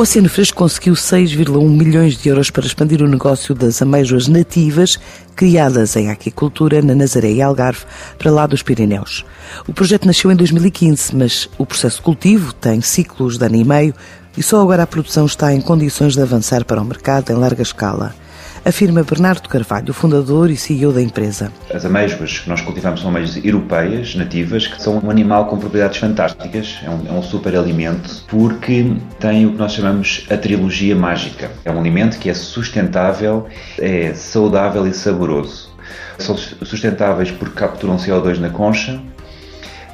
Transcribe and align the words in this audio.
O 0.00 0.02
Oceano 0.02 0.30
Fresco 0.30 0.56
conseguiu 0.56 0.94
6,1 0.94 1.68
milhões 1.68 2.16
de 2.16 2.30
euros 2.30 2.48
para 2.48 2.64
expandir 2.64 3.02
o 3.02 3.06
negócio 3.06 3.54
das 3.54 3.82
ameijoas 3.82 4.28
nativas 4.28 4.98
criadas 5.36 5.94
em 5.94 6.08
aquicultura 6.08 6.80
na 6.80 6.94
Nazaré 6.94 7.32
e 7.32 7.42
Algarve, 7.42 7.84
para 8.18 8.30
lá 8.30 8.46
dos 8.46 8.62
Pirineus. 8.62 9.26
O 9.68 9.74
projeto 9.74 10.06
nasceu 10.06 10.32
em 10.32 10.36
2015, 10.36 11.14
mas 11.14 11.50
o 11.58 11.66
processo 11.66 11.98
de 11.98 12.02
cultivo 12.02 12.54
tem 12.54 12.80
ciclos 12.80 13.36
de 13.36 13.44
ano 13.44 13.56
e 13.56 13.62
meio 13.62 13.94
e 14.38 14.42
só 14.42 14.62
agora 14.62 14.84
a 14.84 14.86
produção 14.86 15.26
está 15.26 15.52
em 15.52 15.60
condições 15.60 16.14
de 16.14 16.22
avançar 16.22 16.64
para 16.64 16.80
o 16.80 16.84
mercado 16.86 17.30
em 17.30 17.34
larga 17.34 17.60
escala 17.60 18.14
afirma 18.64 19.02
Bernardo 19.02 19.48
Carvalho, 19.48 19.92
fundador 19.92 20.50
e 20.50 20.56
CEO 20.56 20.92
da 20.92 21.02
empresa. 21.02 21.52
As 21.72 21.84
amêijoas 21.84 22.38
que 22.38 22.48
nós 22.48 22.60
cultivamos 22.60 23.00
são 23.00 23.10
amêijoas 23.10 23.44
europeias, 23.44 24.14
nativas, 24.14 24.66
que 24.66 24.80
são 24.82 24.98
um 25.02 25.10
animal 25.10 25.46
com 25.46 25.58
propriedades 25.58 25.98
fantásticas, 25.98 26.78
é 26.82 26.90
um, 26.90 27.06
é 27.08 27.12
um 27.12 27.22
super 27.22 27.56
alimento, 27.56 28.24
porque 28.28 28.92
tem 29.18 29.46
o 29.46 29.52
que 29.52 29.58
nós 29.58 29.72
chamamos 29.72 30.26
a 30.30 30.36
trilogia 30.36 30.94
mágica. 30.94 31.50
É 31.64 31.70
um 31.70 31.78
alimento 31.78 32.18
que 32.18 32.28
é 32.28 32.34
sustentável, 32.34 33.46
é 33.78 34.12
saudável 34.14 34.86
e 34.86 34.92
saboroso. 34.92 35.70
São 36.18 36.36
sustentáveis 36.36 37.30
porque 37.30 37.54
capturam 37.54 37.96
CO2 37.96 38.38
na 38.38 38.50
concha, 38.50 39.00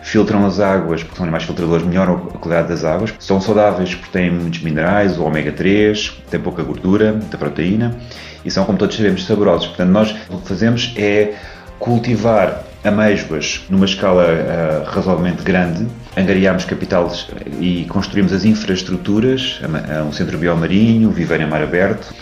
filtram 0.06 0.46
as 0.46 0.60
águas, 0.60 1.02
porque 1.02 1.16
são 1.16 1.24
animais 1.24 1.42
filtradores, 1.42 1.84
melhoram 1.84 2.14
a 2.32 2.38
qualidade 2.38 2.68
das 2.68 2.84
águas. 2.84 3.12
São 3.18 3.40
saudáveis 3.40 3.92
porque 3.92 4.12
têm 4.12 4.30
muitos 4.30 4.62
minerais, 4.62 5.18
o 5.18 5.24
ômega 5.24 5.50
3, 5.50 6.22
têm 6.30 6.38
pouca 6.38 6.62
gordura, 6.62 7.12
muita 7.12 7.36
proteína 7.36 7.96
e 8.44 8.50
são, 8.50 8.64
como 8.64 8.78
todos 8.78 8.96
sabemos, 8.96 9.26
saborosos. 9.26 9.66
Portanto, 9.66 9.88
nós 9.88 10.14
o 10.30 10.38
que 10.38 10.48
fazemos 10.48 10.94
é 10.96 11.34
cultivar 11.80 12.62
amêijoas 12.84 13.64
numa 13.68 13.84
escala 13.84 14.24
uh, 14.24 14.88
razoavelmente 14.88 15.42
grande, 15.42 15.84
angariamos 16.16 16.64
capitais 16.64 17.28
e 17.60 17.84
construímos 17.88 18.32
as 18.32 18.44
infraestruturas, 18.44 19.60
um 20.06 20.12
centro 20.12 20.38
biomarinho, 20.38 21.10
viveiro 21.10 21.42
em 21.42 21.46
mar 21.46 21.62
aberto, 21.62 22.14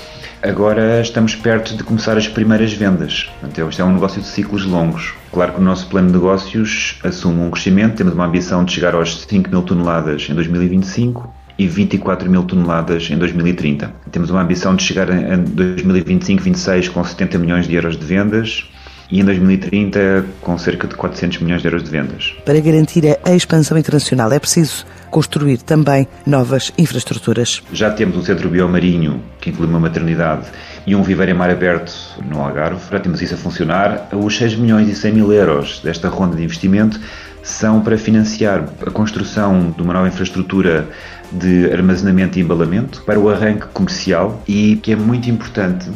Agora 0.45 1.01
estamos 1.01 1.35
perto 1.35 1.75
de 1.75 1.83
começar 1.83 2.19
as 2.19 2.29
primeiras 2.29 2.71
vendas. 2.75 3.31
Então, 3.43 3.67
isto 3.67 3.81
é 3.81 3.85
um 3.87 3.95
negócio 3.95 4.21
de 4.21 4.27
ciclos 4.27 4.67
longos. 4.67 5.15
Claro 5.33 5.55
que 5.55 5.59
o 5.59 5.65
nosso 5.65 5.87
plano 5.87 6.09
de 6.09 6.13
negócios 6.13 6.99
assume 7.03 7.41
um 7.41 7.51
crescimento. 7.51 7.97
Temos 7.97 8.13
uma 8.13 8.27
ambição 8.27 8.63
de 8.63 8.75
chegar 8.75 8.95
aos 8.95 9.23
5 9.23 9.49
mil 9.49 9.63
toneladas 9.63 10.29
em 10.29 10.35
2025 10.35 11.33
e 11.59 11.67
24 11.67 12.29
mil 12.29 12.43
toneladas 12.43 13.09
em 13.11 13.17
2030. 13.17 13.91
Temos 14.13 14.29
uma 14.29 14.43
ambição 14.43 14.77
de 14.77 14.83
chegar 14.83 15.09
em 15.09 15.45
2025-26 15.45 16.91
com 16.91 17.03
70 17.03 17.39
milhões 17.39 17.67
de 17.67 17.75
euros 17.75 17.97
de 17.97 18.05
vendas 18.05 18.69
e 19.11 19.21
em 19.21 19.25
2030 19.25 20.25
com 20.41 20.57
cerca 20.59 20.87
de 20.87 20.95
400 20.95 21.41
milhões 21.41 21.63
de 21.63 21.69
euros 21.69 21.85
de 21.85 21.91
vendas. 21.91 22.35
Para 22.45 22.61
garantir 22.61 23.19
a 23.25 23.35
expansão 23.35 23.77
internacional 23.77 24.33
é 24.33 24.39
preciso 24.39 24.87
construir 25.11 25.59
também 25.59 26.09
novas 26.27 26.73
infraestruturas. 26.77 27.63
Já 27.73 27.91
temos 27.91 28.17
um 28.17 28.23
centro 28.23 28.49
biomarinho 28.49 29.23
que 29.41 29.51
inclui 29.51 29.69
uma 29.69 29.79
maternidade 29.79 30.47
e 30.87 30.97
um 30.97 31.03
viveiro 31.03 31.31
em 31.31 31.35
mar 31.35 31.51
aberto 31.51 31.93
no 32.29 32.41
Algarve. 32.41 32.81
Já 32.91 32.99
temos 32.99 33.23
isso 33.23 33.35
a 33.35 33.37
funcionar. 33.37 34.09
Os 34.13 34.37
6 34.37 34.57
milhões 34.57 34.89
e 34.89 34.95
100 34.95 35.13
mil 35.13 35.33
euros 35.33 35.81
desta 35.85 36.09
ronda 36.09 36.37
de 36.37 36.43
investimento 36.43 36.99
são 37.45 37.81
para 37.81 37.97
financiar 37.99 38.65
a 38.85 38.91
construção 38.91 39.71
de 39.71 39.83
uma 39.83 39.93
nova 39.93 40.09
infraestrutura 40.09 40.89
de 41.31 41.71
armazenamento 41.71 42.39
e 42.39 42.43
embalamento 42.43 43.03
para 43.03 43.19
o 43.21 43.29
arranque 43.29 43.67
comercial 43.69 44.43
e 44.49 44.77
que 44.77 44.93
é 44.93 44.97
muito 44.97 45.29
importante 45.29 45.91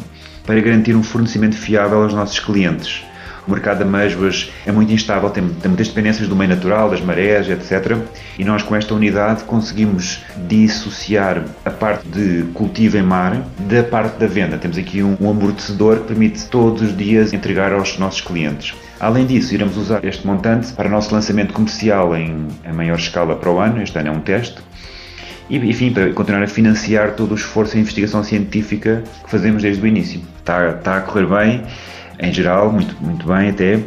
para 0.49 0.59
garantir 0.61 0.95
um 0.95 1.03
fornecimento 1.03 1.55
fiável 1.55 2.01
aos 2.01 2.11
nossos 2.11 2.39
clientes. 2.39 3.05
O 3.47 3.51
mercado 3.51 3.77
de 3.77 3.83
amêijoas 3.83 4.51
é 4.65 4.71
muito 4.71 4.91
instável, 4.91 5.29
tem, 5.29 5.47
tem 5.47 5.69
muitas 5.69 5.89
dependências 5.89 6.27
do 6.27 6.35
meio 6.35 6.49
natural, 6.49 6.89
das 6.89 7.01
marés, 7.01 7.47
etc. 7.47 7.97
E 8.35 8.43
nós, 8.43 8.63
com 8.63 8.75
esta 8.75 8.95
unidade, 8.95 9.43
conseguimos 9.43 10.23
dissociar 10.47 11.43
a 11.63 11.69
parte 11.69 12.07
de 12.07 12.45
cultivo 12.55 12.97
em 12.97 13.03
mar 13.03 13.43
da 13.59 13.83
parte 13.83 14.17
da 14.17 14.25
venda. 14.25 14.57
Temos 14.57 14.79
aqui 14.79 15.03
um, 15.03 15.15
um 15.21 15.29
amortecedor 15.29 15.97
que 15.97 16.07
permite 16.07 16.43
todos 16.47 16.81
os 16.81 16.97
dias 16.97 17.31
entregar 17.31 17.71
aos 17.71 17.99
nossos 17.99 18.21
clientes. 18.21 18.73
Além 18.99 19.27
disso, 19.27 19.53
iremos 19.53 19.77
usar 19.77 20.03
este 20.03 20.25
montante 20.25 20.73
para 20.73 20.87
o 20.87 20.91
nosso 20.91 21.13
lançamento 21.13 21.53
comercial 21.53 22.17
em, 22.17 22.47
em 22.65 22.73
maior 22.73 22.97
escala 22.97 23.35
para 23.35 23.51
o 23.51 23.59
ano. 23.59 23.83
Este 23.83 23.99
ano 23.99 24.07
é 24.07 24.11
um 24.11 24.21
teste 24.21 24.59
e, 25.49 25.57
enfim, 25.57 25.91
para 25.91 26.11
continuar 26.13 26.43
a 26.43 26.47
financiar 26.47 27.15
todo 27.15 27.31
o 27.31 27.35
esforço 27.35 27.77
em 27.77 27.81
investigação 27.81 28.23
científica 28.23 29.03
que 29.23 29.29
fazemos 29.29 29.63
desde 29.63 29.81
o 29.81 29.87
início. 29.87 30.21
Está, 30.39 30.69
está 30.69 30.97
a 30.97 31.01
correr 31.01 31.25
bem, 31.25 31.63
em 32.19 32.33
geral, 32.33 32.71
muito, 32.71 32.95
muito 33.01 33.25
bem 33.25 33.49
até, 33.49 33.79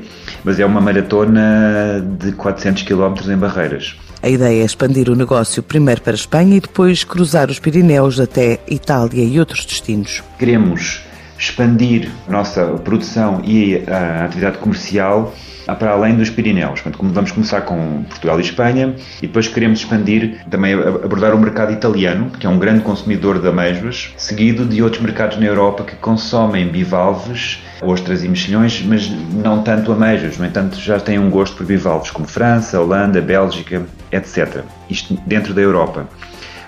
mas 0.43 0.59
é 0.59 0.67
uma 0.67 0.81
maratona 0.81 2.03
de 2.19 2.33
400 2.33 2.83
km 2.83 3.15
em 3.31 3.37
barreiras. 3.37 3.97
A 4.23 4.29
ideia 4.29 4.63
é 4.63 4.65
expandir 4.65 5.11
o 5.11 5.17
negócio 5.17 5.63
primeiro 5.63 6.01
para 6.01 6.13
a 6.13 6.15
Espanha 6.15 6.57
e 6.57 6.61
depois 6.61 7.05
cruzar 7.05 7.51
os 7.51 7.59
Pirineus 7.59 8.21
até 8.21 8.61
Itália 8.69 9.25
e 9.25 9.39
outros 9.39 9.67
destinos. 9.67 10.23
Queremos 10.39 11.03
expandir 11.37 12.09
a 12.29 12.31
nossa 12.31 12.65
produção 12.85 13.43
e 13.45 13.83
a 13.89 14.25
atividade 14.25 14.59
comercial 14.59 15.35
para 15.67 15.93
além 15.93 16.17
dos 16.17 16.31
Pirineus. 16.31 16.81
Portanto, 16.81 17.13
vamos 17.13 17.33
começar 17.33 17.63
com 17.63 18.05
Portugal 18.09 18.39
e 18.39 18.43
Espanha 18.43 18.95
e 19.19 19.27
depois 19.27 19.49
queremos 19.49 19.81
expandir, 19.81 20.45
também 20.51 20.75
abordar 20.75 21.35
o 21.35 21.39
mercado 21.39 21.73
italiano, 21.73 22.31
que 22.31 22.47
é 22.47 22.51
um 22.51 22.59
grande 22.59 22.81
consumidor 22.81 23.41
de 23.41 23.49
amêijoas, 23.49 24.13
seguido 24.17 24.65
de 24.65 24.83
outros 24.83 25.03
mercados 25.03 25.39
na 25.39 25.47
Europa 25.47 25.85
que 25.85 25.97
consomem 25.97 26.69
bivalves, 26.69 27.63
ostras 27.83 28.23
e 28.25 28.29
mexilhões, 28.29 28.83
mas 28.87 29.09
não 29.09 29.63
tanto 29.63 29.93
amêijoas. 29.93 30.39
No 30.39 30.47
entanto, 30.47 30.77
já 30.79 30.99
têm 30.99 31.19
um 31.19 31.31
gosto 31.31 31.57
por 31.57 31.67
bivalves, 31.67 32.11
como 32.11 32.27
França, 32.27 32.81
Holanda, 32.81 33.21
Bélgica, 33.21 33.83
etc. 34.11 34.63
Isto 34.89 35.19
dentro 35.27 35.55
da 35.55 35.61
Europa. 35.61 36.07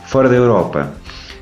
Fora 0.07 0.29
da 0.29 0.35
Europa, 0.37 0.93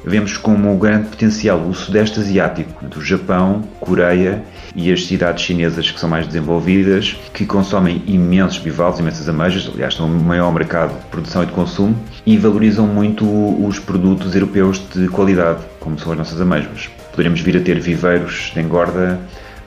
vemos 0.05 0.37
como 0.37 0.77
grande 0.77 1.09
potencial 1.09 1.59
o 1.61 1.75
Sudeste 1.75 2.21
Asiático, 2.21 2.85
do 2.87 3.01
Japão, 3.01 3.63
Coreia 3.81 4.43
e 4.75 4.93
as 4.93 5.07
cidades 5.07 5.45
chinesas 5.45 5.91
que 5.91 6.01
são 6.01 6.09
mais 6.09 6.27
desenvolvidas, 6.27 7.17
que 7.33 7.47
consomem 7.47 8.03
imensos 8.07 8.59
bivalves, 8.59 9.01
imensas 9.01 9.29
ameijas, 9.29 9.71
aliás, 9.73 9.95
são 9.95 10.07
o 10.07 10.11
maior 10.11 10.53
mercado 10.53 10.99
de 10.99 11.07
produção 11.07 11.43
e 11.43 11.47
de 11.47 11.53
consumo, 11.53 11.97
e 12.27 12.37
valorizam 12.37 12.87
muito 12.87 13.25
os 13.65 13.79
produtos 13.79 14.35
europeus 14.35 14.83
de 14.95 15.09
qualidade, 15.09 15.61
como 15.79 15.99
são 15.99 16.13
as 16.13 16.19
nossas 16.19 16.41
ameijas. 16.41 16.91
Poderemos 17.11 17.41
vir 17.41 17.57
a 17.57 17.61
ter 17.61 17.79
viveiros 17.79 18.51
de 18.55 18.61
engorda, 18.61 19.21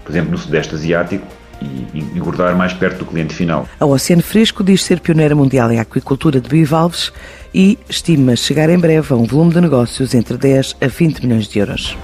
por 0.04 0.12
exemplo, 0.12 0.32
no 0.32 0.38
Sudeste 0.38 0.76
Asiático, 0.76 1.26
e 1.62 2.00
engordar 2.18 2.56
mais 2.56 2.74
perto 2.74 3.00
do 3.00 3.06
cliente 3.06 3.34
final. 3.34 3.68
A 3.80 3.86
Oceano 3.86 4.24
Fresco 4.24 4.64
diz 4.64 4.84
ser 4.84 5.00
pioneira 5.00 5.36
mundial 5.36 5.72
em 5.72 5.80
aquicultura 5.80 6.40
de 6.40 6.50
bivalves 6.50 7.12
e 7.54 7.78
estima 7.90 8.36
chegar 8.36 8.70
em 8.70 8.78
breve 8.78 9.14
a 9.14 9.18
um 9.18 9.26
volume 9.26 9.54
de 9.54 9.62
negócios 9.62 10.14
entre 10.14 10.38
10 10.38 10.78
a 10.82 10.88
20 10.88 11.26
milhões 11.26 11.48
de 11.48 11.60
euros. 11.60 11.98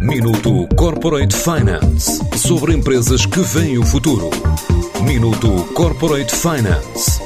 Minuto 0.00 0.68
Corporate 0.76 1.34
Finance 1.34 2.22
sobre 2.36 2.72
empresas 2.72 3.26
que 3.26 3.40
veem 3.40 3.78
o 3.78 3.84
futuro. 3.84 4.30
Minuto 5.02 5.64
Corporate 5.74 6.34
Finance 6.34 7.25